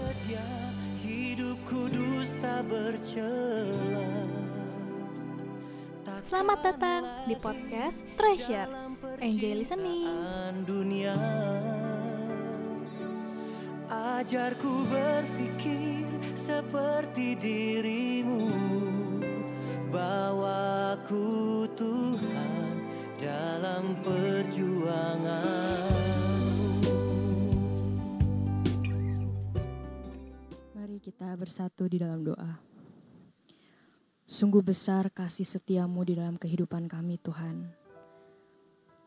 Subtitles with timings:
[0.00, 0.46] setia,
[1.04, 4.08] hidup kudus tak bercela.
[6.20, 8.68] Selamat datang di podcast Treasure.
[9.24, 10.12] Enjoy listening.
[10.68, 11.16] dunia
[13.90, 16.06] Ajarku berpikir
[16.36, 18.52] seperti dirimu
[19.90, 22.84] Bawaku Tuhan
[23.18, 26.09] dalam perjuanganmu
[31.20, 32.56] kita bersatu di dalam doa.
[34.24, 37.68] Sungguh besar kasih setiamu di dalam kehidupan kami Tuhan.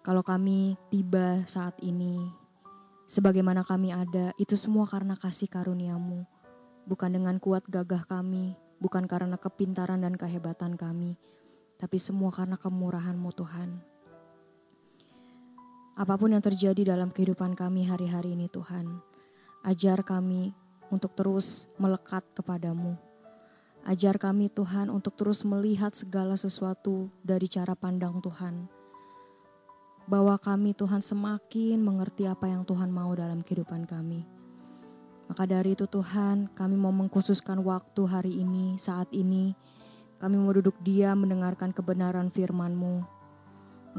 [0.06, 2.22] Kalau kami tiba saat ini,
[3.10, 6.22] sebagaimana kami ada, itu semua karena kasih karuniamu.
[6.86, 11.18] Bukan dengan kuat gagah kami, bukan karena kepintaran dan kehebatan kami,
[11.82, 13.82] tapi semua karena kemurahanmu Tuhan.
[15.98, 19.02] Apa pun yang terjadi dalam kehidupan kami hari-hari ini Tuhan,
[19.66, 20.54] ajar kami
[20.94, 22.94] untuk terus melekat kepadamu.
[23.84, 28.70] Ajar kami Tuhan untuk terus melihat segala sesuatu dari cara pandang Tuhan.
[30.06, 34.24] Bahwa kami Tuhan semakin mengerti apa yang Tuhan mau dalam kehidupan kami.
[35.28, 39.58] Maka dari itu Tuhan kami mau mengkhususkan waktu hari ini, saat ini.
[40.22, 43.04] Kami mau duduk diam mendengarkan kebenaran firman-Mu.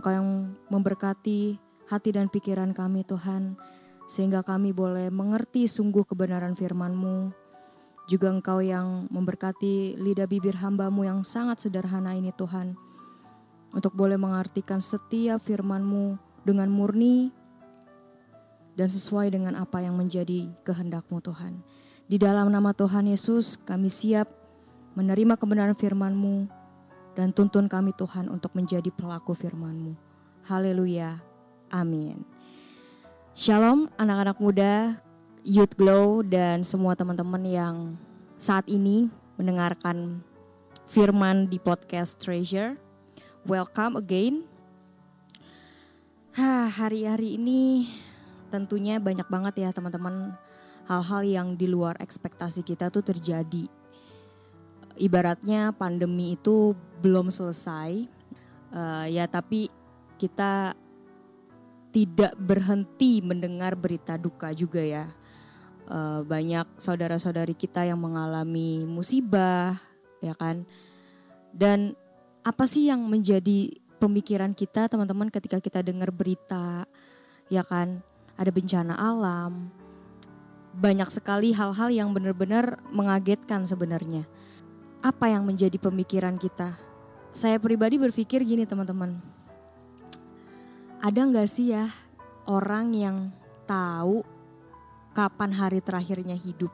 [0.01, 1.61] Engkau yang memberkati
[1.93, 3.61] hati dan pikiran kami Tuhan.
[4.05, 7.33] Sehingga kami boleh mengerti sungguh kebenaran firman-Mu.
[8.05, 12.77] Juga Engkau yang memberkati lidah bibir hambamu yang sangat sederhana ini Tuhan.
[13.73, 17.33] Untuk boleh mengartikan setiap firman-Mu dengan murni
[18.77, 21.63] dan sesuai dengan apa yang menjadi kehendak-Mu Tuhan.
[22.05, 24.29] Di dalam nama Tuhan Yesus kami siap
[24.93, 26.47] menerima kebenaran firman-Mu
[27.17, 29.97] dan tuntun kami Tuhan untuk menjadi pelaku firman-Mu.
[30.45, 31.23] Haleluya.
[31.73, 32.34] Amin.
[33.35, 35.03] Shalom anak-anak muda,
[35.43, 37.99] Youth Glow dan semua teman-teman yang
[38.39, 40.23] saat ini mendengarkan
[40.87, 42.79] firman di podcast Treasure.
[43.43, 44.47] Welcome again.
[46.79, 47.91] Hari-hari ini
[48.55, 50.39] tentunya banyak banget ya teman-teman
[50.87, 53.67] hal-hal yang di luar ekspektasi kita tuh terjadi.
[54.95, 57.99] Ibaratnya pandemi itu belum selesai,
[58.71, 59.75] uh, ya tapi
[60.23, 60.79] kita
[61.95, 65.07] tidak berhenti mendengar berita duka juga ya.
[65.87, 69.79] Uh, banyak saudara-saudari kita yang mengalami musibah,
[70.19, 70.67] ya kan.
[71.55, 71.95] Dan
[72.43, 73.71] apa sih yang menjadi
[74.03, 76.83] pemikiran kita teman-teman ketika kita dengar berita,
[77.47, 78.03] ya kan.
[78.35, 79.71] Ada bencana alam,
[80.75, 84.27] banyak sekali hal-hal yang benar-benar mengagetkan sebenarnya.
[84.99, 86.75] Apa yang menjadi pemikiran kita?
[87.31, 89.34] Saya pribadi berpikir gini teman-teman
[91.05, 91.85] ada nggak sih ya
[92.49, 93.29] orang yang
[93.69, 94.25] tahu
[95.13, 96.73] kapan hari terakhirnya hidup?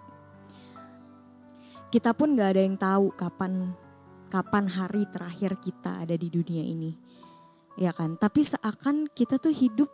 [1.91, 3.75] Kita pun nggak ada yang tahu kapan
[4.31, 6.95] kapan hari terakhir kita ada di dunia ini,
[7.75, 8.15] ya kan?
[8.15, 9.91] Tapi seakan kita tuh hidup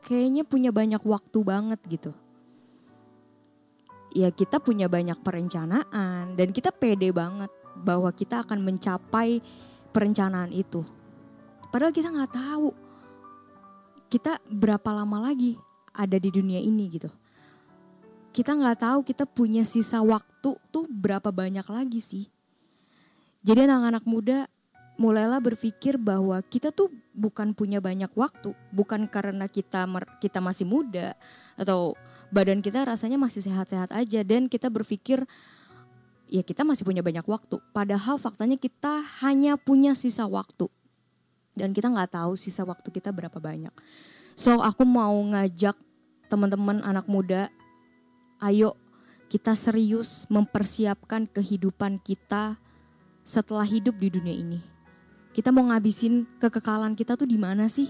[0.00, 2.16] kayaknya punya banyak waktu banget gitu.
[4.16, 7.52] Ya kita punya banyak perencanaan dan kita pede banget
[7.84, 9.44] bahwa kita akan mencapai
[9.92, 10.80] perencanaan itu.
[11.68, 12.89] Padahal kita nggak tahu
[14.10, 15.54] kita berapa lama lagi
[15.94, 17.06] ada di dunia ini gitu.
[18.34, 22.26] Kita nggak tahu kita punya sisa waktu tuh berapa banyak lagi sih.
[23.46, 24.50] Jadi anak-anak muda
[25.00, 29.86] mulailah berpikir bahwa kita tuh bukan punya banyak waktu, bukan karena kita
[30.20, 31.14] kita masih muda
[31.56, 31.94] atau
[32.34, 35.24] badan kita rasanya masih sehat-sehat aja dan kita berpikir
[36.28, 37.62] ya kita masih punya banyak waktu.
[37.70, 40.70] Padahal faktanya kita hanya punya sisa waktu
[41.54, 43.72] dan kita nggak tahu sisa waktu kita berapa banyak.
[44.38, 45.74] So aku mau ngajak
[46.30, 47.50] teman-teman anak muda,
[48.40, 48.78] ayo
[49.30, 52.58] kita serius mempersiapkan kehidupan kita
[53.22, 54.60] setelah hidup di dunia ini.
[55.30, 57.86] Kita mau ngabisin kekekalan kita tuh di mana sih?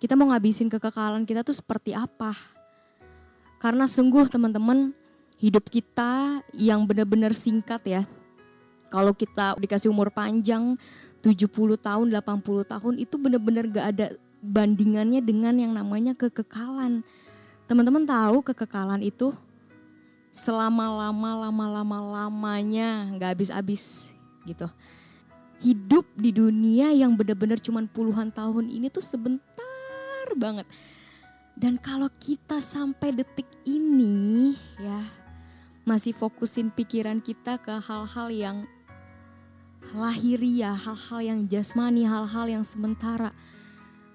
[0.00, 2.32] Kita mau ngabisin kekekalan kita tuh seperti apa?
[3.60, 4.96] Karena sungguh teman-teman
[5.36, 8.02] hidup kita yang benar-benar singkat ya.
[8.90, 10.74] Kalau kita dikasih umur panjang
[11.22, 11.46] 70
[11.78, 14.06] tahun, 80 tahun itu benar-benar gak ada
[14.42, 17.06] bandingannya dengan yang namanya kekekalan.
[17.70, 19.30] Teman-teman tahu kekekalan itu
[20.30, 24.14] selama-lama lama-lama lamanya nggak habis-habis
[24.48, 24.66] gitu.
[25.60, 30.64] Hidup di dunia yang benar-benar cuman puluhan tahun ini tuh sebentar banget.
[31.60, 35.04] Dan kalau kita sampai detik ini ya
[35.84, 38.56] masih fokusin pikiran kita ke hal-hal yang
[39.96, 43.32] lahiriah, hal-hal yang jasmani, hal-hal yang sementara.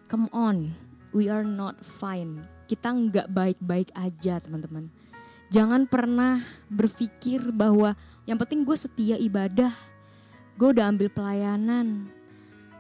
[0.05, 0.77] Come on,
[1.11, 2.45] we are not fine.
[2.69, 4.89] Kita nggak baik-baik aja teman-teman.
[5.53, 7.93] Jangan pernah berpikir bahwa
[8.25, 9.73] yang penting gue setia ibadah,
[10.57, 12.09] gue udah ambil pelayanan,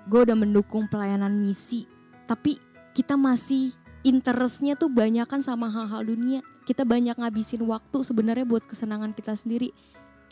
[0.09, 1.85] gue udah mendukung pelayanan misi,
[2.25, 2.57] tapi
[2.97, 3.73] kita masih
[4.05, 6.45] interestnya tuh banyak kan sama hal-hal dunia.
[6.65, 9.69] Kita banyak ngabisin waktu sebenarnya buat kesenangan kita sendiri.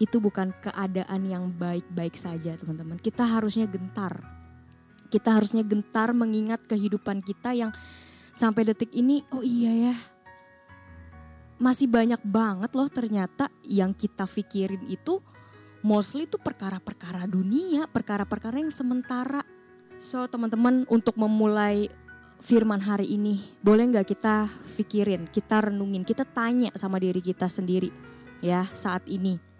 [0.02, 2.98] Itu bukan keadaan yang baik-baik saja teman-teman.
[2.98, 4.22] Kita harusnya gentar.
[5.10, 7.70] Kita harusnya gentar mengingat kehidupan kita yang
[8.34, 9.96] sampai detik ini, oh iya ya,
[11.62, 15.22] masih banyak banget loh ternyata yang kita pikirin itu
[15.86, 19.46] mostly itu perkara-perkara dunia, perkara-perkara yang sementara.
[20.02, 21.88] So teman-teman untuk memulai
[22.44, 27.94] firman hari ini, boleh nggak kita pikirin, kita renungin, kita tanya sama diri kita sendiri
[28.44, 29.53] ya saat ini.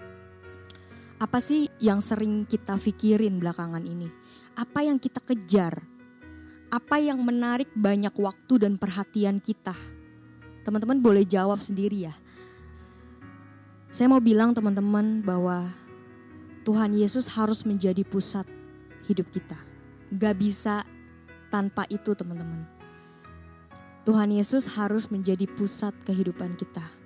[1.22, 4.10] Apa sih yang sering kita pikirin belakangan ini?
[4.58, 5.82] Apa yang kita kejar?
[6.74, 9.78] Apa yang menarik banyak waktu dan perhatian kita?
[10.66, 12.16] Teman-teman boleh jawab sendiri ya.
[13.94, 15.70] Saya mau bilang teman-teman bahwa
[16.66, 18.48] Tuhan Yesus harus menjadi pusat
[19.06, 19.60] hidup kita.
[20.18, 20.82] Gak bisa
[21.54, 22.66] tanpa itu teman-teman.
[24.04, 27.03] Tuhan Yesus harus menjadi pusat kehidupan kita.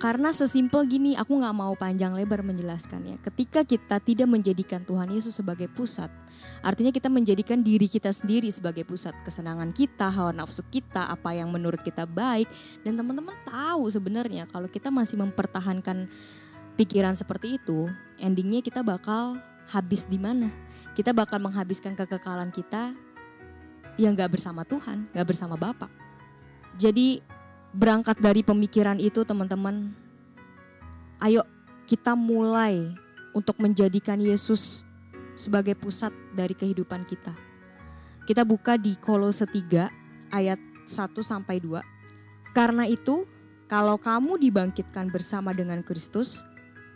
[0.00, 3.20] Karena sesimpel gini, aku gak mau panjang lebar menjelaskannya.
[3.20, 6.08] Ketika kita tidak menjadikan Tuhan Yesus sebagai pusat,
[6.64, 11.52] artinya kita menjadikan diri kita sendiri sebagai pusat kesenangan kita, hawa nafsu kita, apa yang
[11.52, 12.48] menurut kita baik.
[12.80, 16.08] Dan teman-teman tahu sebenarnya kalau kita masih mempertahankan
[16.80, 19.36] pikiran seperti itu, endingnya kita bakal
[19.68, 20.48] habis di mana?
[20.96, 22.96] Kita bakal menghabiskan kekekalan kita
[24.00, 25.92] yang gak bersama Tuhan, gak bersama Bapak.
[26.80, 27.20] Jadi
[27.70, 29.94] berangkat dari pemikiran itu teman-teman,
[31.22, 31.46] ayo
[31.86, 32.90] kita mulai
[33.30, 34.82] untuk menjadikan Yesus
[35.38, 37.34] sebagai pusat dari kehidupan kita.
[38.26, 42.54] Kita buka di Kolose 3 ayat 1 sampai 2.
[42.54, 43.26] Karena itu,
[43.70, 46.42] kalau kamu dibangkitkan bersama dengan Kristus,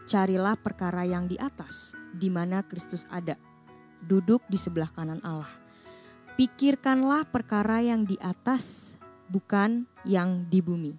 [0.04, 3.38] carilah perkara yang di atas, di mana Kristus ada,
[4.02, 5.50] duduk di sebelah kanan Allah.
[6.34, 8.98] Pikirkanlah perkara yang di atas,
[9.30, 10.92] bukan yang di bumi.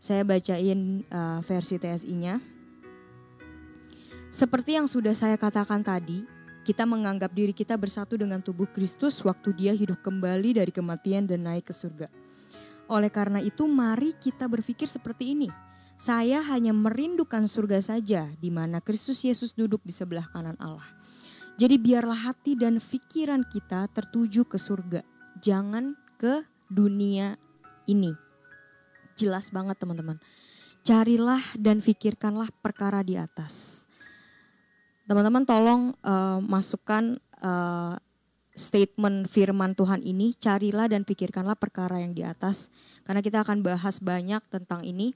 [0.00, 2.40] Saya bacain uh, versi TSI-nya.
[4.30, 6.24] Seperti yang sudah saya katakan tadi,
[6.64, 11.44] kita menganggap diri kita bersatu dengan tubuh Kristus waktu dia hidup kembali dari kematian dan
[11.44, 12.08] naik ke surga.
[12.90, 15.50] Oleh karena itu mari kita berpikir seperti ini.
[16.00, 20.86] Saya hanya merindukan surga saja di mana Kristus Yesus duduk di sebelah kanan Allah.
[21.60, 25.04] Jadi biarlah hati dan pikiran kita tertuju ke surga,
[25.44, 26.40] jangan ke
[26.72, 27.36] dunia
[27.86, 28.12] ini.
[29.14, 30.16] Jelas banget teman-teman.
[30.80, 33.84] Carilah dan pikirkanlah perkara di atas.
[35.04, 37.98] Teman-teman tolong uh, masukkan uh,
[38.54, 42.72] statement firman Tuhan ini, carilah dan pikirkanlah perkara yang di atas.
[43.02, 45.12] Karena kita akan bahas banyak tentang ini.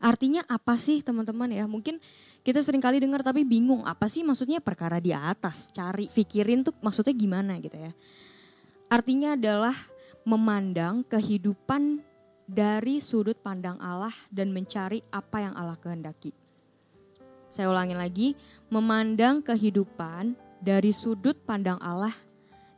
[0.00, 1.68] Artinya apa sih teman-teman ya?
[1.68, 2.00] Mungkin
[2.40, 5.68] kita sering kali dengar tapi bingung apa sih maksudnya perkara di atas.
[5.72, 7.92] Cari, pikirin tuh maksudnya gimana gitu ya.
[8.88, 9.76] Artinya adalah
[10.24, 12.04] memandang kehidupan
[12.50, 16.34] dari sudut pandang Allah dan mencari apa yang Allah kehendaki.
[17.50, 18.28] Saya ulangi lagi,
[18.70, 22.14] memandang kehidupan dari sudut pandang Allah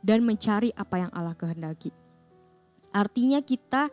[0.01, 1.93] dan mencari apa yang Allah kehendaki.
[2.93, 3.89] Artinya kita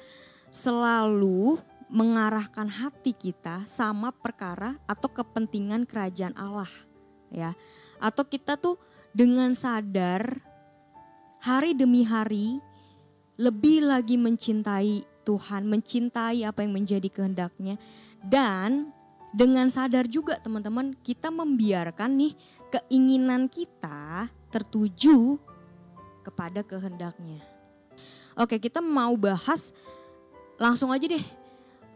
[0.53, 1.57] selalu
[1.91, 6.71] mengarahkan hati kita sama perkara atau kepentingan kerajaan Allah
[7.33, 7.57] ya.
[7.99, 8.79] Atau kita tuh
[9.11, 10.39] dengan sadar
[11.43, 12.63] hari demi hari
[13.41, 17.81] lebih lagi mencintai Tuhan, mencintai apa yang menjadi kehendaknya
[18.21, 18.93] dan
[19.33, 22.35] dengan sadar juga teman-teman kita membiarkan nih
[22.69, 25.41] keinginan kita tertuju
[26.21, 27.41] kepada kehendaknya.
[28.37, 29.73] Oke kita mau bahas
[30.61, 31.25] langsung aja deh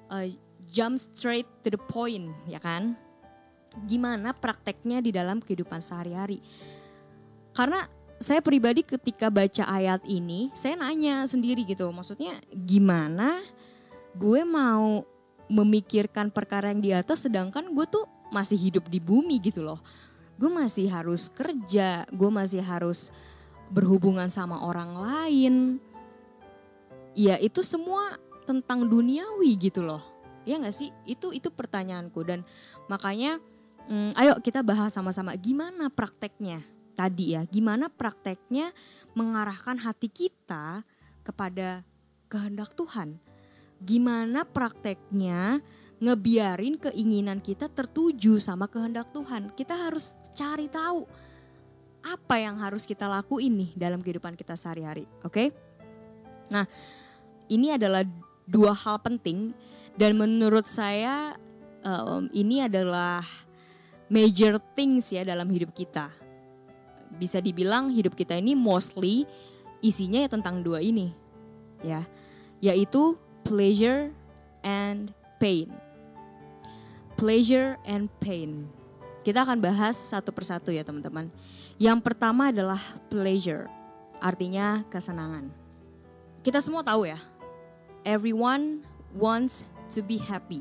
[0.08, 0.26] uh,
[0.64, 2.96] jump straight to the point ya kan.
[3.84, 6.38] Gimana prakteknya di dalam kehidupan sehari-hari.
[7.50, 7.82] Karena
[8.24, 13.44] saya pribadi ketika baca ayat ini, saya nanya sendiri gitu, maksudnya gimana
[14.16, 15.04] gue mau
[15.52, 19.76] memikirkan perkara yang di atas sedangkan gue tuh masih hidup di bumi gitu loh.
[20.40, 23.12] Gue masih harus kerja, gue masih harus
[23.68, 25.54] berhubungan sama orang lain.
[27.12, 28.16] Ya itu semua
[28.48, 30.00] tentang duniawi gitu loh.
[30.48, 30.88] Ya gak sih?
[31.04, 32.40] Itu itu pertanyaanku dan
[32.88, 33.36] makanya
[33.84, 36.64] hmm, ayo kita bahas sama-sama gimana prakteknya
[36.94, 38.70] tadi ya, gimana prakteknya
[39.18, 40.86] mengarahkan hati kita
[41.26, 41.82] kepada
[42.30, 43.18] kehendak Tuhan.
[43.82, 45.58] Gimana prakteknya
[45.98, 49.52] ngebiarin keinginan kita tertuju sama kehendak Tuhan.
[49.52, 51.04] Kita harus cari tahu
[52.04, 55.32] apa yang harus kita lakuin nih dalam kehidupan kita sehari-hari, oke?
[55.32, 55.48] Okay?
[56.52, 56.68] Nah,
[57.48, 58.04] ini adalah
[58.44, 59.56] dua hal penting
[59.96, 61.32] dan menurut saya
[61.80, 63.24] um, ini adalah
[64.12, 66.12] major things ya dalam hidup kita.
[67.16, 69.26] Bisa dibilang hidup kita ini mostly
[69.84, 71.12] isinya ya tentang dua ini.
[71.84, 72.02] Ya,
[72.64, 74.10] yaitu pleasure
[74.64, 75.68] and pain.
[77.14, 78.66] Pleasure and pain.
[79.24, 81.32] Kita akan bahas satu persatu ya teman-teman.
[81.80, 83.68] Yang pertama adalah pleasure,
[84.20, 85.48] artinya kesenangan.
[86.44, 87.16] Kita semua tahu ya,
[88.04, 88.84] everyone
[89.16, 90.60] wants to be happy.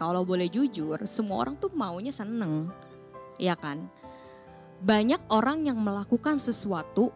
[0.00, 2.72] Kalau boleh jujur, semua orang tuh maunya seneng,
[3.36, 3.84] ya kan?
[4.80, 7.12] Banyak orang yang melakukan sesuatu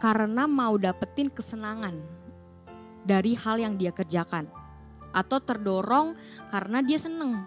[0.00, 2.00] karena mau dapetin kesenangan
[3.04, 4.48] dari hal yang dia kerjakan.
[5.14, 6.16] Atau terdorong
[6.50, 7.44] karena dia seneng.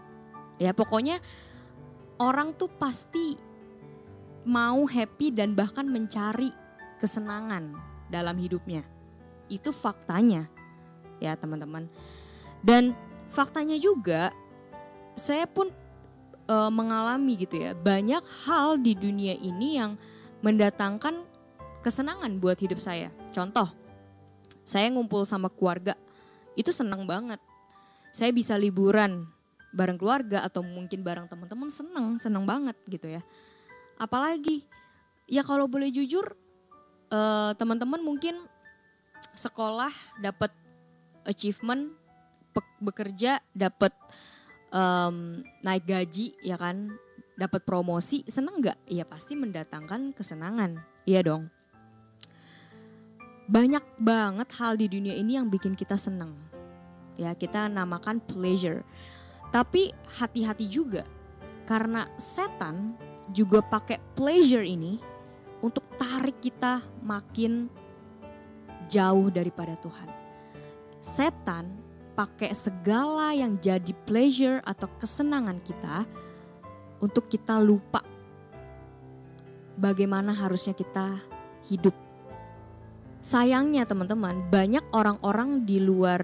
[0.56, 1.20] Ya pokoknya
[2.22, 3.36] orang tuh pasti
[4.48, 6.54] mau happy dan bahkan mencari
[7.02, 7.76] kesenangan
[8.08, 8.86] dalam hidupnya.
[9.52, 10.48] Itu faktanya
[11.20, 11.92] ya teman-teman.
[12.64, 12.96] Dan
[13.28, 14.32] faktanya juga
[15.18, 15.70] saya pun
[16.48, 20.00] e, mengalami gitu ya banyak hal di dunia ini yang
[20.42, 21.27] mendatangkan
[21.84, 23.12] kesenangan buat hidup saya.
[23.36, 23.70] Contoh,
[24.63, 25.94] saya ngumpul sama keluarga
[26.58, 27.39] itu senang banget.
[28.16, 29.30] Saya bisa liburan
[29.75, 33.22] bareng keluarga atau mungkin bareng teman-teman senang, senang banget gitu ya.
[34.01, 34.66] Apalagi
[35.30, 36.34] ya kalau boleh jujur
[37.12, 37.20] e,
[37.60, 38.36] teman-teman mungkin
[39.38, 40.50] sekolah dapat
[41.27, 41.94] achievement
[42.82, 43.94] bekerja dapat
[44.71, 46.95] um, naik gaji ya kan?
[47.38, 48.89] Dapat promosi seneng nggak?
[48.89, 50.81] Ya pasti mendatangkan kesenangan.
[51.05, 51.53] Iya dong.
[53.47, 56.33] Banyak banget hal di dunia ini yang bikin kita seneng.
[57.15, 58.83] Ya kita namakan pleasure.
[59.53, 61.07] Tapi hati-hati juga
[61.63, 62.97] karena setan
[63.31, 65.00] juga pakai pleasure ini
[65.63, 67.71] untuk tarik kita makin
[68.88, 70.09] jauh daripada Tuhan.
[71.00, 71.87] Setan
[72.17, 76.09] pakai segala yang jadi pleasure atau kesenangan kita
[76.97, 78.01] untuk kita lupa
[79.77, 81.21] bagaimana harusnya kita
[81.69, 81.93] hidup.
[83.21, 86.21] Sayangnya teman-teman, banyak orang-orang di luar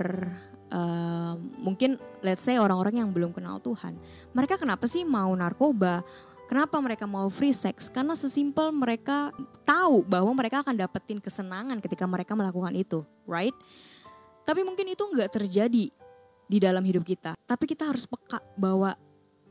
[0.74, 3.94] uh, mungkin let's say orang-orang yang belum kenal Tuhan.
[4.34, 6.02] Mereka kenapa sih mau narkoba?
[6.50, 7.88] Kenapa mereka mau free sex?
[7.88, 9.30] Karena sesimpel mereka
[9.64, 13.56] tahu bahwa mereka akan dapetin kesenangan ketika mereka melakukan itu, right?
[14.44, 15.86] Tapi mungkin itu nggak terjadi
[16.48, 17.34] di dalam hidup kita.
[17.48, 18.94] Tapi kita harus peka bahwa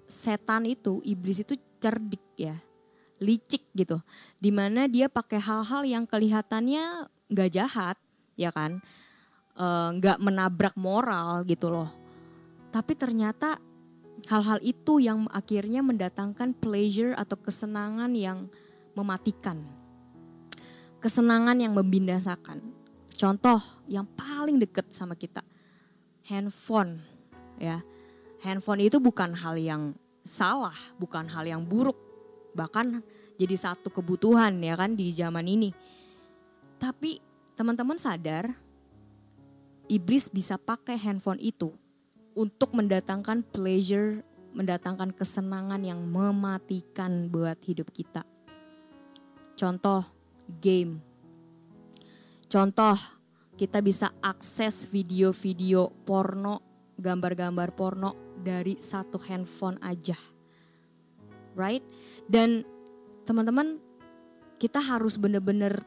[0.05, 2.55] setan itu, iblis itu cerdik ya,
[3.19, 3.99] licik gitu.
[4.37, 7.97] Di mana dia pakai hal-hal yang kelihatannya nggak jahat,
[8.37, 8.85] ya kan,
[9.97, 11.89] nggak e, menabrak moral gitu loh.
[12.73, 13.57] Tapi ternyata
[14.29, 18.49] hal-hal itu yang akhirnya mendatangkan pleasure atau kesenangan yang
[18.93, 19.65] mematikan.
[21.03, 22.82] Kesenangan yang membinasakan.
[23.23, 25.47] Contoh yang paling deket sama kita,
[26.27, 26.99] handphone
[27.55, 27.79] ya.
[28.43, 29.95] Handphone itu bukan hal yang
[30.27, 31.95] salah, bukan hal yang buruk.
[32.59, 32.99] Bahkan
[33.39, 35.71] jadi satu kebutuhan ya kan di zaman ini.
[36.83, 37.23] Tapi
[37.55, 38.59] teman-teman sadar
[39.87, 41.71] iblis bisa pakai handphone itu
[42.35, 48.27] untuk mendatangkan pleasure, mendatangkan kesenangan yang mematikan buat hidup kita.
[49.55, 50.03] Contoh
[50.59, 51.12] game
[52.53, 53.01] Contoh,
[53.57, 56.61] kita bisa akses video-video porno,
[57.01, 60.13] gambar-gambar porno dari satu handphone aja.
[61.57, 61.81] Right?
[62.29, 62.61] Dan
[63.25, 63.81] teman-teman,
[64.61, 65.81] kita harus bener-bener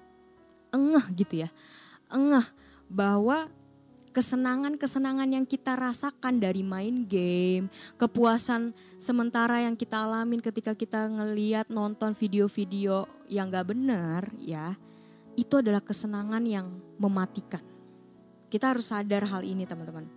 [0.73, 1.53] engeh gitu ya.
[2.09, 2.49] Engeh
[2.89, 3.45] bahwa
[4.09, 7.69] kesenangan-kesenangan yang kita rasakan dari main game,
[8.01, 14.73] kepuasan sementara yang kita alamin ketika kita ngeliat nonton video-video yang gak benar ya
[15.35, 16.67] itu adalah kesenangan yang
[16.99, 17.61] mematikan.
[18.47, 20.07] Kita harus sadar hal ini teman-teman.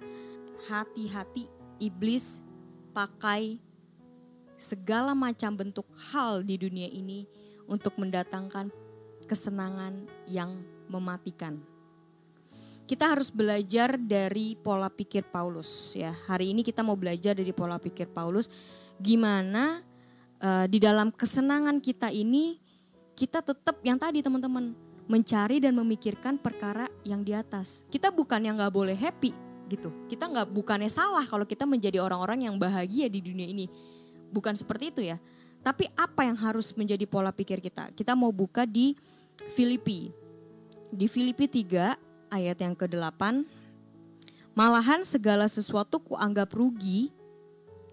[0.71, 1.51] Hati-hati
[1.83, 2.43] iblis
[2.95, 3.59] pakai
[4.59, 7.27] segala macam bentuk hal di dunia ini
[7.71, 8.71] untuk mendatangkan
[9.27, 10.59] kesenangan yang
[10.91, 11.63] mematikan.
[12.89, 16.09] Kita harus belajar dari pola pikir Paulus ya.
[16.09, 18.49] Hari ini kita mau belajar dari pola pikir Paulus
[18.97, 19.85] gimana
[20.41, 22.57] uh, di dalam kesenangan kita ini
[23.13, 27.83] kita tetap yang tadi teman-teman mencari dan memikirkan perkara yang di atas.
[27.89, 29.33] Kita bukan yang nggak boleh happy
[29.73, 29.89] gitu.
[30.07, 33.67] Kita nggak bukannya salah kalau kita menjadi orang-orang yang bahagia di dunia ini.
[34.29, 35.17] Bukan seperti itu ya.
[35.65, 37.91] Tapi apa yang harus menjadi pola pikir kita?
[37.97, 38.95] Kita mau buka di
[39.49, 40.13] Filipi.
[40.93, 43.43] Di Filipi 3 ayat yang ke-8.
[44.53, 47.09] Malahan segala sesuatu kuanggap rugi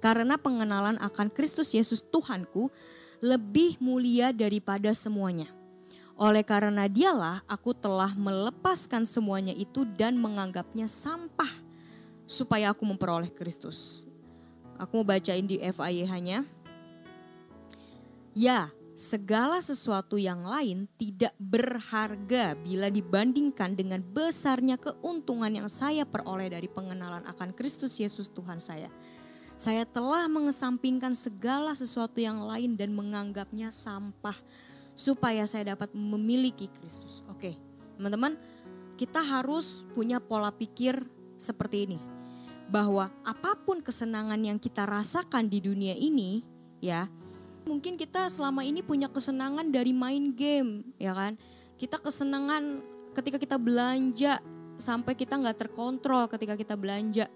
[0.03, 2.67] karena pengenalan akan Kristus Yesus Tuhanku
[3.24, 5.54] lebih mulia daripada semuanya
[6.15, 11.51] oleh karena dialah aku telah melepaskan semuanya itu dan menganggapnya sampah
[12.24, 14.07] supaya aku memperoleh Kristus.
[14.79, 16.43] Aku mau bacain di FIH-nya.
[18.36, 26.51] Ya, segala sesuatu yang lain tidak berharga bila dibandingkan dengan besarnya keuntungan yang saya peroleh
[26.51, 28.91] dari pengenalan akan Kristus Yesus Tuhan saya.
[29.55, 34.36] Saya telah mengesampingkan segala sesuatu yang lain dan menganggapnya sampah
[34.95, 37.21] supaya saya dapat memiliki Kristus.
[37.27, 37.53] Oke,
[37.99, 38.39] teman-teman,
[38.95, 41.03] kita harus punya pola pikir
[41.35, 41.99] seperti ini.
[42.71, 46.41] Bahwa apa pun kesenangan yang kita rasakan di dunia ini,
[46.81, 47.05] ya,
[47.67, 51.37] mungkin kita selama ini punya kesenangan dari main game, ya kan?
[51.75, 52.81] Kita kesenangan
[53.13, 54.39] ketika kita belanja
[54.79, 57.27] sampai kita nggak terkontrol ketika kita belanja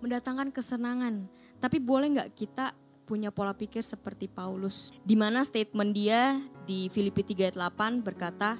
[0.00, 1.28] mendatangkan kesenangan.
[1.56, 2.72] Tapi boleh nggak kita
[3.06, 4.90] punya pola pikir seperti Paulus?
[5.06, 8.58] Di mana statement dia di Filipi 3 ayat 8 berkata,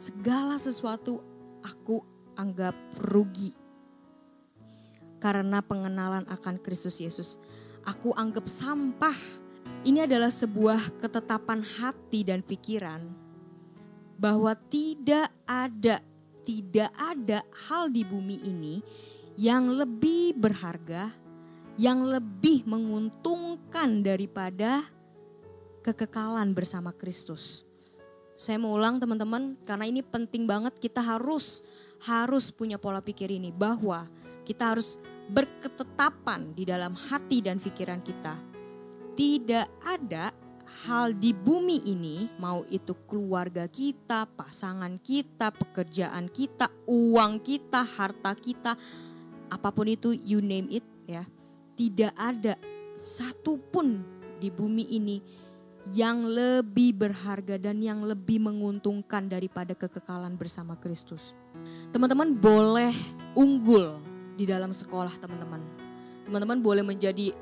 [0.00, 1.20] segala sesuatu
[1.60, 2.00] aku
[2.40, 2.72] anggap
[3.12, 3.52] rugi.
[5.20, 7.38] Karena pengenalan akan Kristus Yesus.
[7.86, 9.14] Aku anggap sampah.
[9.86, 13.06] Ini adalah sebuah ketetapan hati dan pikiran
[14.18, 15.98] bahwa tidak ada
[16.42, 18.74] tidak ada hal di bumi ini
[19.38, 21.10] yang lebih berharga,
[21.80, 24.84] yang lebih menguntungkan daripada
[25.82, 27.64] kekekalan bersama Kristus.
[28.32, 31.62] Saya mau ulang teman-teman karena ini penting banget kita harus
[32.08, 34.08] harus punya pola pikir ini bahwa
[34.42, 34.98] kita harus
[35.30, 38.34] berketetapan di dalam hati dan pikiran kita.
[39.12, 40.32] Tidak ada
[40.88, 48.32] hal di bumi ini, mau itu keluarga kita, pasangan kita, pekerjaan kita, uang kita, harta
[48.34, 48.72] kita,
[49.52, 50.91] apa pun itu you name it.
[51.72, 52.54] Tidak ada
[52.92, 54.04] satupun
[54.38, 55.16] di bumi ini
[55.90, 61.34] yang lebih berharga dan yang lebih menguntungkan daripada kekekalan bersama Kristus.
[61.90, 62.94] Teman-teman boleh
[63.34, 63.98] unggul
[64.38, 65.58] di dalam sekolah teman-teman.
[66.22, 67.34] Teman-teman boleh menjadi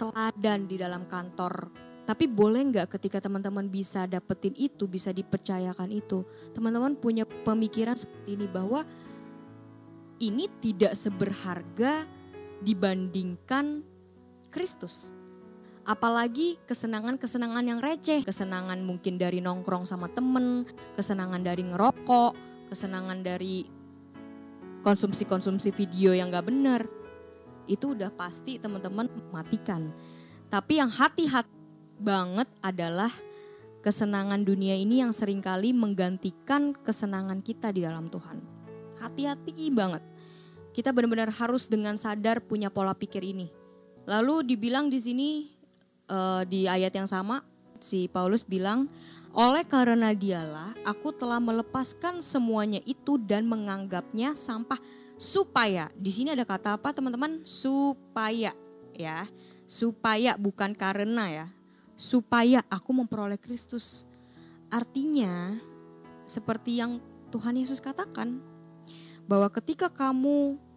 [0.00, 1.68] teladan di dalam kantor.
[2.08, 6.24] Tapi boleh nggak ketika teman-teman bisa dapetin itu, bisa dipercayakan itu.
[6.56, 8.80] Teman-teman punya pemikiran seperti ini bahwa
[10.24, 12.08] ini tidak seberharga
[12.62, 13.82] dibandingkan
[14.48, 15.12] Kristus.
[15.88, 22.36] Apalagi kesenangan-kesenangan yang receh, kesenangan mungkin dari nongkrong sama temen, kesenangan dari ngerokok,
[22.68, 23.64] kesenangan dari
[24.84, 26.84] konsumsi-konsumsi video yang gak benar.
[27.64, 29.88] Itu udah pasti teman-teman matikan.
[30.52, 31.56] Tapi yang hati-hati
[32.00, 33.12] banget adalah
[33.80, 38.40] kesenangan dunia ini yang sering kali menggantikan kesenangan kita di dalam Tuhan.
[39.00, 40.04] Hati-hati banget.
[40.78, 43.50] Kita benar-benar harus dengan sadar punya pola pikir ini.
[44.06, 45.50] Lalu dibilang di sini
[46.06, 47.42] uh, di ayat yang sama
[47.82, 48.86] si Paulus bilang,
[49.34, 54.78] "Oleh karena dialah aku telah melepaskan semuanya itu dan menganggapnya sampah
[55.18, 57.42] supaya." Di sini ada kata apa teman-teman?
[57.42, 58.54] Supaya
[58.94, 59.26] ya.
[59.66, 61.46] Supaya bukan karena ya.
[61.98, 64.06] Supaya aku memperoleh Kristus.
[64.70, 65.58] Artinya
[66.22, 67.02] seperti yang
[67.34, 68.38] Tuhan Yesus katakan,
[69.28, 70.67] bahwa ketika kamu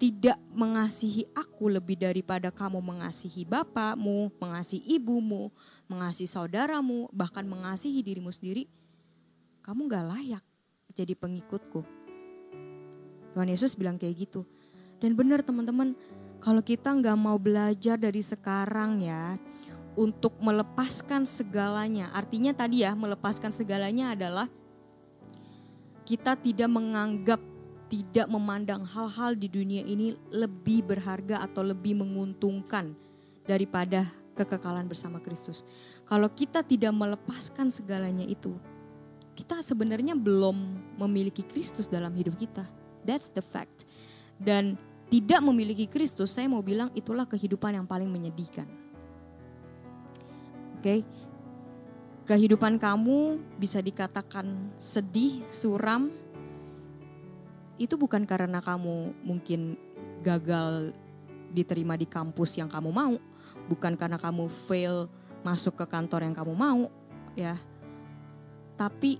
[0.00, 5.52] tidak mengasihi aku lebih daripada kamu mengasihi bapakmu, mengasihi ibumu,
[5.92, 8.64] mengasihi saudaramu, bahkan mengasihi dirimu sendiri,
[9.60, 10.44] kamu gak layak
[10.96, 11.84] jadi pengikutku.
[13.36, 14.48] Tuhan Yesus bilang kayak gitu.
[15.04, 15.92] Dan benar teman-teman,
[16.40, 19.36] kalau kita nggak mau belajar dari sekarang ya,
[20.00, 22.08] untuk melepaskan segalanya.
[22.16, 24.48] Artinya tadi ya, melepaskan segalanya adalah
[26.08, 27.38] kita tidak menganggap
[27.90, 32.94] tidak memandang hal-hal di dunia ini lebih berharga atau lebih menguntungkan
[33.42, 34.06] daripada
[34.38, 35.66] kekekalan bersama Kristus.
[36.06, 38.54] Kalau kita tidak melepaskan segalanya itu,
[39.34, 40.54] kita sebenarnya belum
[41.02, 42.62] memiliki Kristus dalam hidup kita.
[43.02, 43.90] That's the fact.
[44.38, 44.78] Dan
[45.10, 48.70] tidak memiliki Kristus, saya mau bilang itulah kehidupan yang paling menyedihkan.
[50.78, 50.84] Oke.
[50.86, 51.00] Okay?
[52.30, 56.14] Kehidupan kamu bisa dikatakan sedih, suram,
[57.80, 59.80] itu bukan karena kamu mungkin
[60.20, 60.92] gagal
[61.56, 63.16] diterima di kampus yang kamu mau,
[63.72, 65.08] bukan karena kamu fail
[65.40, 66.92] masuk ke kantor yang kamu mau,
[67.32, 67.56] ya.
[68.76, 69.16] Tapi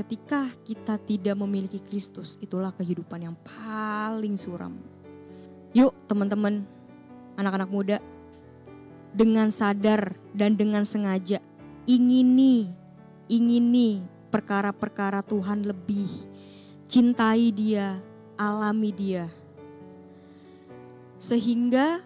[0.00, 4.80] ketika kita tidak memiliki Kristus, itulah kehidupan yang paling suram.
[5.76, 6.64] Yuk, teman-teman,
[7.36, 7.98] anak-anak muda,
[9.12, 11.38] dengan sadar dan dengan sengaja
[11.84, 12.72] ingini,
[13.28, 16.33] ingini perkara-perkara Tuhan lebih
[16.94, 17.98] cintai dia,
[18.38, 19.26] alami dia.
[21.18, 21.98] Sehingga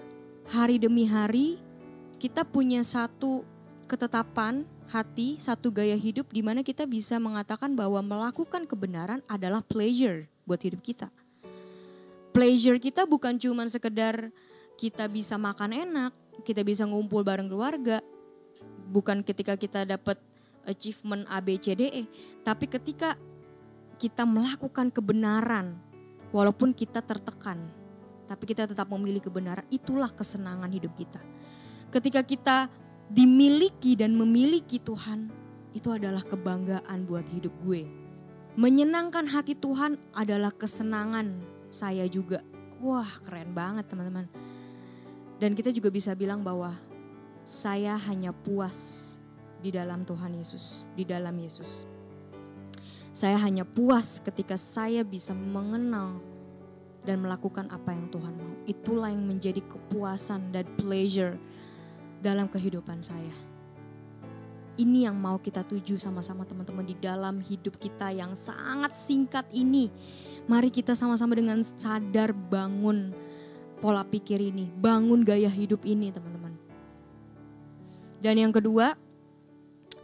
[0.49, 1.61] hari demi hari
[2.17, 3.45] kita punya satu
[3.85, 10.25] ketetapan hati, satu gaya hidup di mana kita bisa mengatakan bahwa melakukan kebenaran adalah pleasure
[10.49, 11.13] buat hidup kita.
[12.33, 14.33] pleasure kita bukan cuma sekedar
[14.81, 16.17] kita bisa makan enak,
[16.49, 18.01] kita bisa ngumpul bareng keluarga.
[18.89, 20.17] Bukan ketika kita dapat
[20.65, 22.03] achievement A, B, C, D, E.
[22.41, 23.19] Tapi ketika
[23.99, 25.77] kita melakukan kebenaran,
[26.31, 27.59] walaupun kita tertekan.
[28.29, 31.21] Tapi kita tetap memilih kebenaran, itulah kesenangan hidup kita.
[31.89, 32.57] Ketika kita
[33.09, 35.33] dimiliki dan memiliki Tuhan,
[35.73, 37.89] itu adalah kebanggaan buat hidup gue.
[38.59, 41.41] Menyenangkan hati Tuhan adalah kesenangan
[41.73, 42.45] saya juga.
[42.85, 44.29] Wah keren banget teman-teman.
[45.39, 46.75] Dan kita juga bisa bilang bahwa
[47.47, 49.17] saya hanya puas
[49.65, 51.89] di dalam Tuhan Yesus, di dalam Yesus.
[53.19, 56.23] Saya hanya puas ketika saya bisa mengenal
[57.03, 58.55] dan melakukan apa yang Tuhan mau.
[58.63, 61.35] Itulah yang menjadi kepuasan dan pleasure
[62.23, 63.35] dalam kehidupan saya.
[64.79, 69.91] Ini yang mau kita tuju sama-sama teman-teman di dalam hidup kita yang sangat singkat ini.
[70.47, 73.11] Mari kita sama-sama dengan sadar bangun
[73.83, 76.55] pola pikir ini, bangun gaya hidup ini teman-teman.
[78.23, 78.95] Dan yang kedua,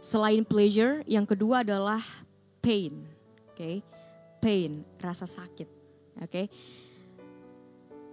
[0.03, 2.03] selain pleasure, yang kedua adalah
[2.65, 3.05] pain.
[3.53, 3.53] Oke.
[3.53, 3.75] Okay?
[4.41, 5.69] Pain, rasa sakit.
[6.17, 6.25] Oke.
[6.25, 6.45] Okay?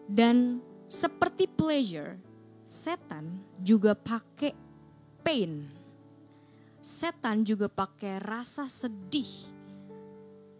[0.04, 0.60] Dan
[0.92, 2.20] seperti pleasure,
[2.68, 4.52] setan juga pakai
[5.24, 5.72] pain.
[6.84, 9.48] Setan juga pakai rasa sedih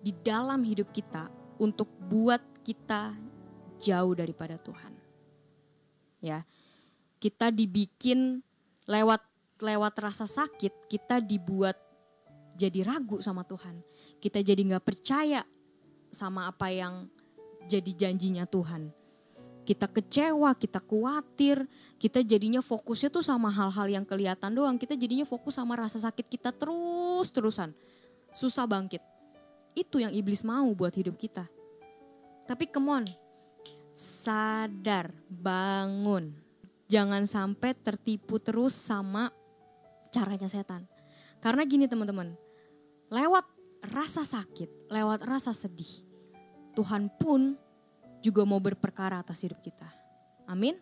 [0.01, 1.29] di dalam hidup kita
[1.61, 3.13] untuk buat kita
[3.77, 4.95] jauh daripada Tuhan.
[6.25, 6.47] Ya.
[7.21, 8.43] Kita dibikin
[8.89, 9.23] lewat
[9.63, 11.92] lewat rasa sakit, kita dibuat
[12.57, 13.81] jadi ragu sama Tuhan.
[14.21, 15.43] Kita jadi nggak percaya
[16.13, 17.09] sama apa yang
[17.67, 18.93] jadi janjinya Tuhan
[19.63, 21.65] kita kecewa, kita khawatir,
[21.97, 24.75] kita jadinya fokusnya tuh sama hal-hal yang kelihatan doang.
[24.75, 27.71] Kita jadinya fokus sama rasa sakit kita terus-terusan.
[28.35, 29.01] Susah bangkit.
[29.73, 31.47] Itu yang iblis mau buat hidup kita.
[32.45, 33.05] Tapi come on,
[33.95, 36.35] sadar, bangun.
[36.91, 39.31] Jangan sampai tertipu terus sama
[40.11, 40.85] caranya setan.
[41.43, 42.39] Karena gini teman-teman,
[43.11, 43.43] lewat
[43.91, 46.07] rasa sakit, lewat rasa sedih,
[46.79, 47.59] Tuhan pun
[48.23, 49.91] juga mau berperkara atas hidup kita.
[50.47, 50.79] Amin.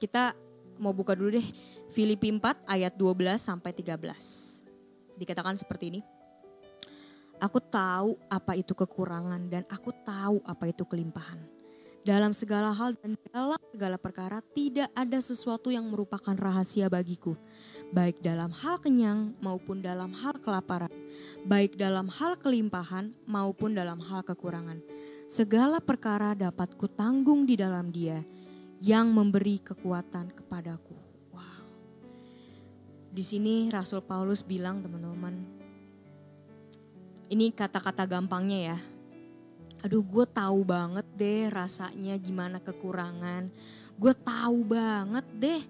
[0.00, 0.32] Kita
[0.80, 1.48] mau buka dulu deh
[1.92, 5.20] Filipi 4 ayat 12 sampai 13.
[5.20, 6.00] Dikatakan seperti ini.
[7.42, 11.42] Aku tahu apa itu kekurangan dan aku tahu apa itu kelimpahan.
[12.02, 17.34] Dalam segala hal dan dalam segala perkara tidak ada sesuatu yang merupakan rahasia bagiku.
[17.92, 20.88] Baik dalam hal kenyang maupun dalam hal kelaparan.
[21.44, 24.80] Baik dalam hal kelimpahan maupun dalam hal kekurangan
[25.32, 28.20] segala perkara dapat kutanggung di dalam dia
[28.84, 30.92] yang memberi kekuatan kepadaku.
[31.32, 31.64] Wow.
[33.08, 35.40] Di sini Rasul Paulus bilang teman-teman,
[37.32, 38.78] ini kata-kata gampangnya ya.
[39.88, 43.48] Aduh gue tahu banget deh rasanya gimana kekurangan.
[43.96, 45.62] Gue tahu banget deh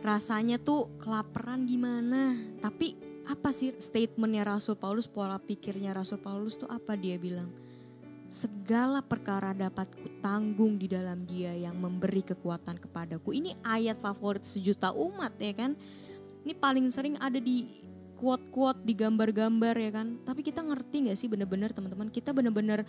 [0.00, 2.36] rasanya tuh kelaparan gimana.
[2.60, 2.96] Tapi
[3.28, 7.52] apa sih statementnya Rasul Paulus, pola pikirnya Rasul Paulus tuh apa dia bilang?
[8.30, 13.34] segala perkara dapat kutanggung di dalam dia yang memberi kekuatan kepadaku.
[13.34, 15.74] Ini ayat favorit sejuta umat ya kan.
[16.46, 17.66] Ini paling sering ada di
[18.14, 20.22] quote-quote, di gambar-gambar ya kan.
[20.22, 22.86] Tapi kita ngerti gak sih bener-bener teman-teman, kita bener-bener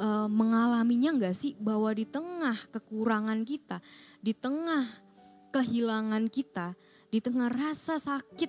[0.00, 3.84] uh, mengalaminya gak sih bahwa di tengah kekurangan kita,
[4.24, 5.11] di tengah
[5.52, 6.72] kehilangan kita,
[7.12, 8.48] di tengah rasa sakit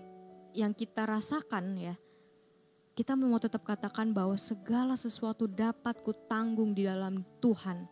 [0.56, 1.96] yang kita rasakan ya,
[2.96, 7.89] kita mau tetap katakan bahwa segala sesuatu dapat kutanggung di dalam Tuhan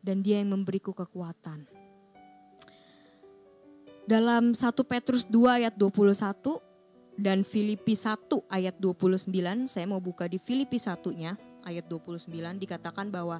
[0.00, 1.68] dan dia yang memberiku kekuatan.
[4.02, 6.58] Dalam 1 Petrus 2 ayat 21
[7.14, 8.18] dan Filipi 1
[8.50, 9.30] ayat 29,
[9.68, 13.38] saya mau buka di Filipi 1-nya ayat 29 dikatakan bahwa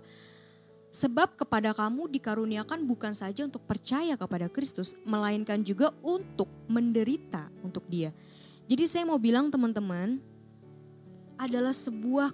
[0.92, 7.88] Sebab kepada kamu dikaruniakan bukan saja untuk percaya kepada Kristus, melainkan juga untuk menderita untuk
[7.88, 8.12] dia.
[8.68, 10.20] Jadi saya mau bilang teman-teman,
[11.40, 12.30] adalah sebuah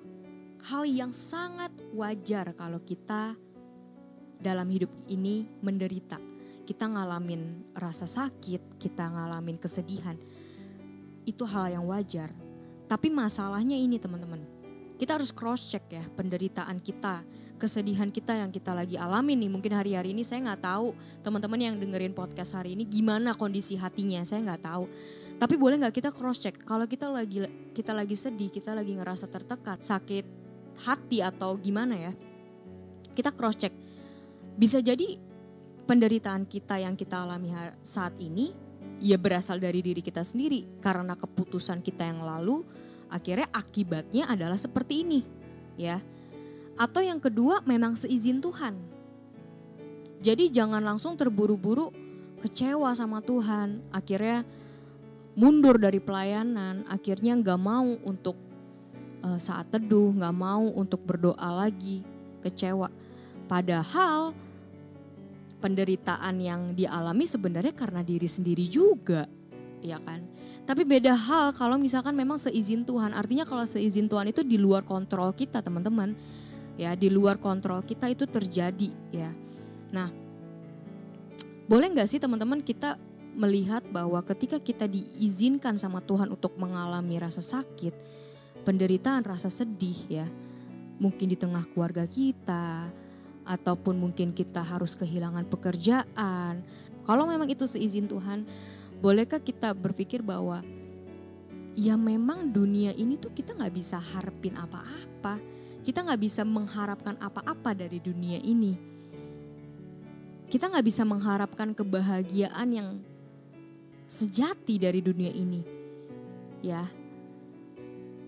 [0.68, 3.38] hal yang sangat wajar kalau kita
[4.42, 6.18] dalam hidup ini menderita.
[6.68, 10.18] Kita ngalamin rasa sakit, kita ngalamin kesedihan.
[11.24, 12.28] Itu hal yang wajar.
[12.90, 14.44] Tapi masalahnya ini teman-teman.
[14.98, 17.22] Kita harus cross check ya penderitaan kita,
[17.58, 19.50] kesedihan kita yang kita lagi alami nih.
[19.50, 24.22] Mungkin hari-hari ini saya nggak tahu teman-teman yang dengerin podcast hari ini gimana kondisi hatinya,
[24.22, 24.86] saya nggak tahu.
[25.38, 27.44] Tapi boleh nggak kita cross check kalau kita lagi
[27.74, 30.24] kita lagi sedih, kita lagi ngerasa tertekan, sakit
[30.86, 32.12] hati atau gimana ya?
[33.12, 33.74] Kita cross check.
[34.54, 35.18] Bisa jadi
[35.84, 37.50] penderitaan kita yang kita alami
[37.82, 38.54] saat ini
[38.98, 42.66] ya berasal dari diri kita sendiri karena keputusan kita yang lalu
[43.08, 45.20] akhirnya akibatnya adalah seperti ini
[45.78, 45.98] ya.
[46.78, 48.78] Atau yang kedua memang seizin Tuhan.
[50.22, 51.90] Jadi jangan langsung terburu-buru
[52.38, 54.46] kecewa sama Tuhan, akhirnya
[55.38, 58.38] mundur dari pelayanan, akhirnya nggak mau untuk
[59.22, 62.02] uh, saat teduh, nggak mau untuk berdoa lagi,
[62.42, 62.90] kecewa.
[63.46, 64.34] Padahal
[65.58, 69.26] penderitaan yang dialami sebenarnya karena diri sendiri juga,
[69.82, 70.22] ya kan?
[70.66, 73.14] Tapi beda hal kalau misalkan memang seizin Tuhan.
[73.14, 76.14] Artinya kalau seizin Tuhan itu di luar kontrol kita, teman-teman.
[76.78, 79.34] Ya, di luar kontrol kita itu terjadi, ya.
[79.90, 80.14] Nah,
[81.66, 82.94] boleh nggak sih teman-teman kita
[83.34, 87.94] melihat bahwa ketika kita diizinkan sama Tuhan untuk mengalami rasa sakit,
[88.62, 90.26] penderitaan, rasa sedih ya,
[91.02, 92.94] mungkin di tengah keluarga kita,
[93.48, 96.60] ataupun mungkin kita harus kehilangan pekerjaan.
[97.08, 98.44] Kalau memang itu seizin Tuhan,
[99.00, 100.60] bolehkah kita berpikir bahwa
[101.72, 105.40] ya memang dunia ini tuh kita nggak bisa harapin apa-apa
[105.88, 108.76] kita nggak bisa mengharapkan apa-apa dari dunia ini
[110.52, 113.00] kita nggak bisa mengharapkan kebahagiaan yang
[114.04, 115.64] sejati dari dunia ini
[116.60, 116.84] ya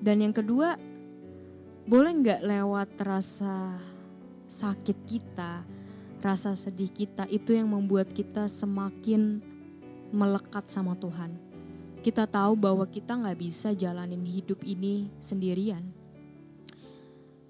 [0.00, 0.80] dan yang kedua
[1.84, 3.76] boleh nggak lewat rasa
[4.48, 5.60] sakit kita
[6.20, 9.40] rasa sedih kita itu yang membuat kita semakin
[10.12, 11.32] melekat sama Tuhan.
[12.00, 15.99] Kita tahu bahwa kita nggak bisa jalanin hidup ini sendirian.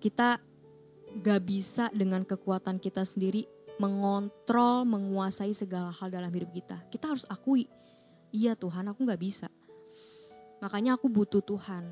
[0.00, 0.40] Kita
[1.20, 3.44] nggak bisa dengan kekuatan kita sendiri
[3.80, 6.76] mengontrol, menguasai segala hal dalam hidup kita.
[6.92, 7.68] Kita harus akui,
[8.32, 9.48] iya Tuhan aku nggak bisa.
[10.60, 11.88] Makanya aku butuh Tuhan.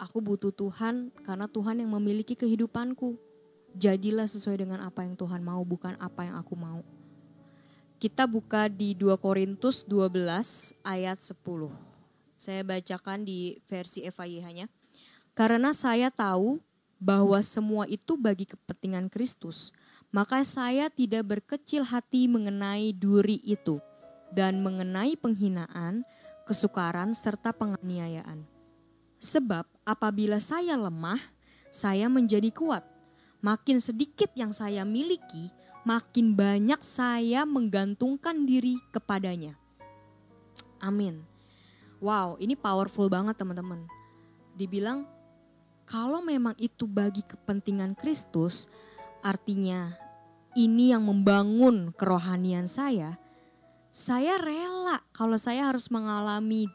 [0.00, 3.14] Aku butuh Tuhan karena Tuhan yang memiliki kehidupanku.
[3.78, 6.82] Jadilah sesuai dengan apa yang Tuhan mau, bukan apa yang aku mau.
[8.00, 11.36] Kita buka di 2 Korintus 12 ayat 10.
[12.34, 14.66] Saya bacakan di versi FIH-nya.
[15.36, 16.58] Karena saya tahu
[17.00, 19.72] bahwa semua itu bagi kepentingan Kristus,
[20.12, 23.80] maka saya tidak berkecil hati mengenai duri itu
[24.30, 26.04] dan mengenai penghinaan,
[26.44, 28.44] kesukaran serta penganiayaan.
[29.16, 31.18] Sebab apabila saya lemah,
[31.72, 32.84] saya menjadi kuat.
[33.40, 35.48] Makin sedikit yang saya miliki,
[35.88, 39.56] makin banyak saya menggantungkan diri kepadanya.
[40.80, 41.24] Amin.
[42.00, 43.84] Wow, ini powerful banget teman-teman.
[44.56, 45.04] Dibilang
[45.90, 48.70] kalau memang itu bagi kepentingan Kristus,
[49.26, 49.90] artinya
[50.54, 53.18] ini yang membangun kerohanian saya,
[53.90, 56.70] saya rela kalau saya harus mengalami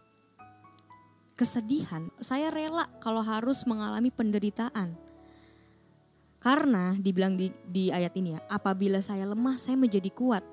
[1.40, 5.00] kesedihan, saya rela kalau harus mengalami penderitaan.
[6.44, 10.44] Karena dibilang di, di ayat ini ya, apabila saya lemah saya menjadi kuat.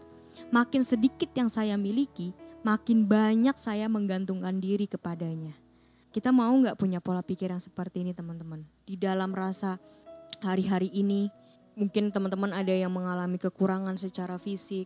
[0.55, 2.31] Makin sedikit yang saya miliki,
[2.63, 5.62] makin banyak saya menggantungkan diri kepadanya.
[6.13, 8.61] Kita mau nggak punya pola pikir yang seperti ini teman-teman?
[8.85, 9.81] Di dalam rasa
[10.45, 11.33] hari-hari ini,
[11.73, 14.85] mungkin teman-teman ada yang mengalami kekurangan secara fisik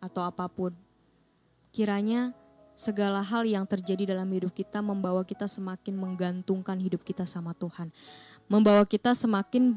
[0.00, 0.72] atau apa pun.
[1.76, 2.32] Kiranya
[2.72, 7.92] segala hal yang terjadi dalam hidup kita membawa kita semakin menggantungkan hidup kita sama Tuhan.
[8.48, 9.76] Membawa kita semakin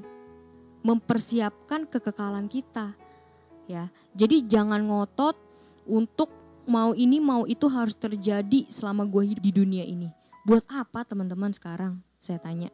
[0.80, 2.96] mempersiapkan kekekalan kita.
[3.68, 3.92] Ya.
[4.16, 5.36] Jadi jangan ngotot
[5.84, 6.32] untuk
[6.66, 10.10] mau ini mau itu harus terjadi selama gue hidup di dunia ini.
[10.46, 12.06] Buat apa teman-teman sekarang?
[12.22, 12.70] Saya tanya.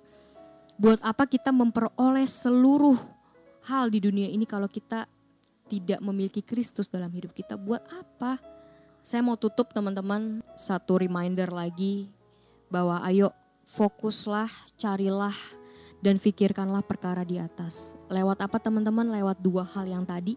[0.75, 2.99] Buat apa kita memperoleh seluruh
[3.63, 5.07] hal di dunia ini kalau kita
[5.71, 7.55] tidak memiliki Kristus dalam hidup kita?
[7.55, 8.43] Buat apa?
[8.99, 12.11] Saya mau tutup teman-teman satu reminder lagi
[12.67, 13.31] bahwa ayo
[13.63, 15.33] fokuslah, carilah
[16.03, 17.95] dan pikirkanlah perkara di atas.
[18.11, 19.07] Lewat apa teman-teman?
[19.07, 20.35] Lewat dua hal yang tadi,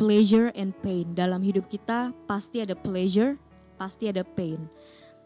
[0.00, 1.12] pleasure and pain.
[1.12, 3.36] Dalam hidup kita pasti ada pleasure,
[3.76, 4.72] pasti ada pain.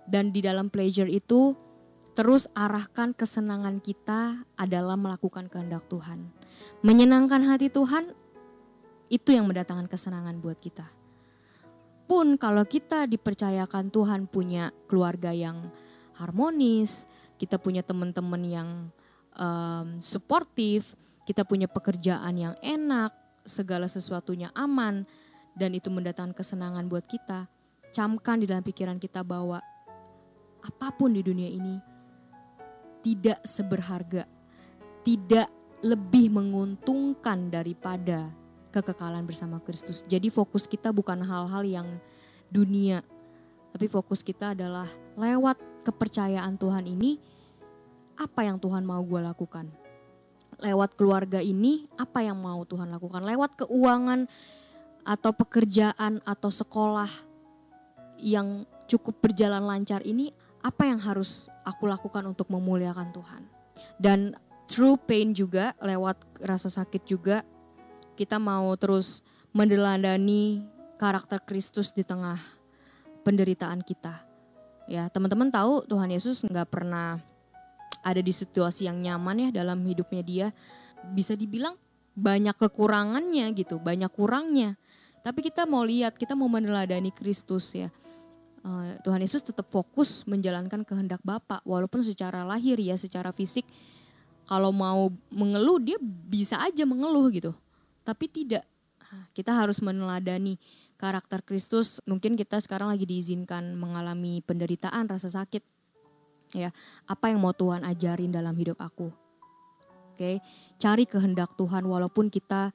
[0.07, 1.59] Dan di dalam pleasure itu
[2.17, 6.33] terus arahkan kesenangan kita adalah melakukan kehendak Tuhan.
[6.81, 8.15] Menyenangkan hati Tuhan
[9.13, 10.87] itu yang mendatangkan kesenangan buat kita.
[12.07, 15.69] Pun kalau kita dipercayakan Tuhan punya keluarga yang
[16.15, 18.69] harmonis, kita punya teman-teman yang
[19.37, 20.95] um, suportif,
[21.27, 23.11] kita punya pekerjaan yang enak,
[23.43, 25.05] segala sesuatunya aman,
[25.59, 27.51] dan itu mendatangkan kesenangan buat kita.
[27.91, 29.59] Camkan di dalam pikiran kita bahwa
[30.67, 31.79] apa pun di dunia ini
[33.07, 34.27] tidak seberharga,
[35.07, 35.47] tidak
[35.87, 38.35] lebih menguntungkan daripada
[38.75, 40.03] kekekalan bersama Kristus.
[40.03, 41.89] Jadi fokus kita bukan hal-hal yang
[42.51, 43.07] dunia,
[43.71, 45.55] tapi fokus kita adalah lewat
[45.87, 47.23] kepercayaan Tuhan ini
[48.19, 49.71] apa yang Tuhan mau gue lakukan.
[50.57, 53.21] Lewat keluarga ini, apa yang mau Tuhan lakukan.
[53.23, 54.25] Lewat keuangan
[55.05, 57.09] atau pekerjaan atau sekolah
[58.19, 60.33] yang cukup berjalan lancar ini,
[60.67, 63.43] apa yang harus aku lakukan untuk memuliakan Tuhan.
[64.03, 64.35] Dan
[64.67, 67.47] through pain juga, lewat rasa sakit juga,
[68.19, 69.23] kita mau terus
[69.55, 70.67] mendeladani
[70.99, 72.37] karakter Kristus di tengah
[73.23, 74.27] penderitaan kita.
[74.91, 77.23] Ya, teman-teman tahu Tuhan Yesus nggak pernah
[78.03, 80.47] ada di situasi yang nyaman ya dalam hidupnya dia.
[81.15, 81.79] Bisa dibilang
[82.17, 84.75] banyak kekurangannya gitu, banyak kurangnya.
[85.27, 87.91] Tapi kita mau lihat, kita mau meneladani Kristus ya.
[88.67, 93.63] Eh, Tuhan Yesus tetap fokus menjalankan kehendak Bapa walaupun secara lahir ya, secara fisik
[94.51, 97.55] kalau mau mengeluh dia bisa aja mengeluh gitu.
[98.03, 98.67] Tapi tidak.
[99.31, 100.59] Kita harus meneladani
[100.99, 102.03] karakter Kristus.
[102.11, 105.63] Mungkin kita sekarang lagi diizinkan mengalami penderitaan, rasa sakit.
[106.55, 106.75] Ya,
[107.07, 109.11] apa yang mau Tuhan ajarin dalam hidup aku?
[110.15, 110.43] Oke,
[110.79, 112.71] cari kehendak Tuhan walaupun kita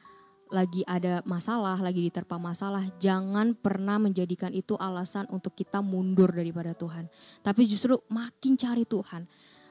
[0.51, 6.75] lagi ada masalah, lagi diterpa masalah, jangan pernah menjadikan itu alasan untuk kita mundur daripada
[6.75, 7.07] Tuhan.
[7.39, 9.23] Tapi justru makin cari Tuhan,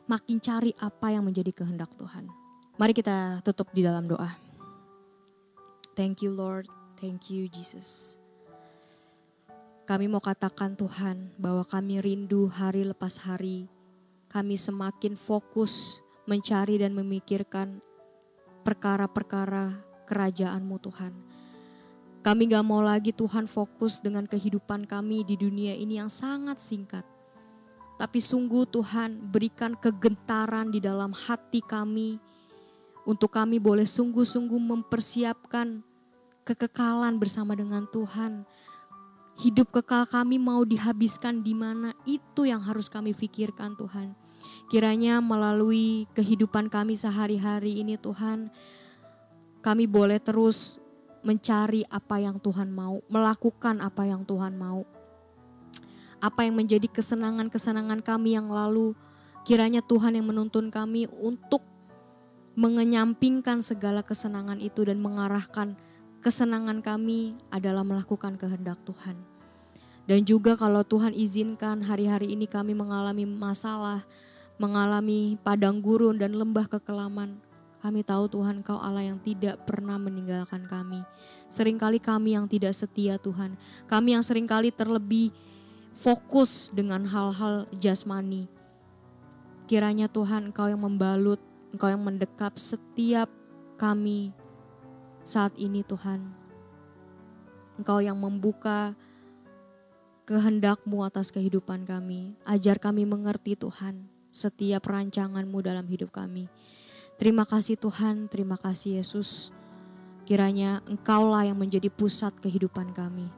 [0.08, 2.26] makin cari apa yang menjadi kehendak Tuhan.
[2.80, 4.32] Mari kita tutup di dalam doa.
[5.92, 6.64] Thank you Lord,
[6.96, 8.16] thank you Jesus.
[9.84, 13.68] Kami mau katakan Tuhan bahwa kami rindu hari lepas hari.
[14.30, 15.98] Kami semakin fokus
[16.30, 17.82] mencari dan memikirkan
[18.62, 21.14] perkara-perkara kerajaan-Mu Tuhan.
[22.26, 27.06] Kami gak mau lagi Tuhan fokus dengan kehidupan kami di dunia ini yang sangat singkat.
[27.96, 32.18] Tapi sungguh Tuhan berikan kegentaran di dalam hati kami
[33.06, 35.80] untuk kami boleh sungguh-sungguh mempersiapkan
[36.44, 38.44] kekekalan bersama dengan Tuhan.
[39.40, 44.12] Hidup kekal kami mau dihabiskan di mana itu yang harus kami pikirkan Tuhan.
[44.68, 48.52] Kiranya melalui kehidupan kami sehari-hari ini Tuhan,
[49.60, 50.80] kami boleh terus
[51.20, 54.88] mencari apa yang Tuhan mau, melakukan apa yang Tuhan mau.
[56.20, 58.96] Apa yang menjadi kesenangan-kesenangan kami yang lalu,
[59.44, 61.64] kiranya Tuhan yang menuntun kami untuk
[62.56, 65.76] mengenyampingkan segala kesenangan itu dan mengarahkan
[66.20, 69.16] kesenangan kami adalah melakukan kehendak Tuhan.
[70.04, 74.04] Dan juga kalau Tuhan izinkan hari-hari ini kami mengalami masalah,
[74.60, 77.40] mengalami padang gurun dan lembah kekelaman,
[77.80, 81.00] kami tahu Tuhan Kau Allah yang tidak pernah meninggalkan kami.
[81.48, 83.56] Seringkali kami yang tidak setia Tuhan.
[83.88, 85.32] Kami yang sering kali terlebih
[85.96, 88.46] fokus dengan hal-hal jasmani.
[89.64, 91.40] Kiranya Tuhan Engkau yang membalut,
[91.72, 93.32] Engkau yang mendekap setiap
[93.80, 94.36] kami
[95.24, 96.20] saat ini Tuhan.
[97.80, 98.92] Engkau yang membuka
[100.28, 102.36] kehendakmu atas kehidupan kami.
[102.44, 106.46] Ajar kami mengerti Tuhan setiap rancanganmu dalam hidup kami.
[107.20, 109.52] Terima kasih Tuhan, terima kasih Yesus.
[110.24, 113.28] Kiranya Engkaulah yang menjadi pusat kehidupan kami.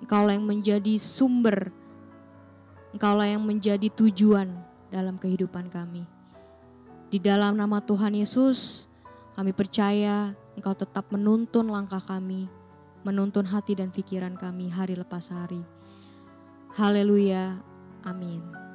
[0.00, 1.68] Engkaulah yang menjadi sumber.
[2.96, 4.56] Engkaulah yang menjadi tujuan
[4.88, 6.08] dalam kehidupan kami.
[7.12, 8.88] Di dalam nama Tuhan Yesus,
[9.36, 12.48] kami percaya Engkau tetap menuntun langkah kami,
[13.04, 15.60] menuntun hati dan pikiran kami hari lepas hari.
[16.72, 17.60] Haleluya.
[18.00, 18.65] Amin.